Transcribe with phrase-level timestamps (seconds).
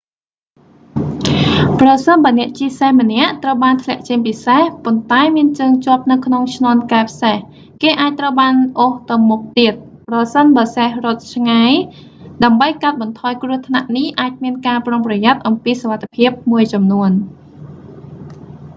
[1.79, 7.35] ប្រសិនបើអ្នកជិះសេះម្នាក់ ត្រូវបានធ្លាក់ចេញពីសេះ ប៉ុន្តែមានជើងជាប់នៅក្នុងឈ្នាន់កែបសេះ
[7.81, 9.73] គេអាចត្រូវបានអូសទៅមុខទៀត
[10.09, 11.73] ប្រសិនបើសេះរត់ឆ្ងាយ
[12.43, 17.09] ដើម្បីកាត់បន្ថយគ្រោះថ្នាក់នេះអាចមានការប្រុងប្រយ័ត្នអំពីសុវត្ថិភាពមួយចំនួន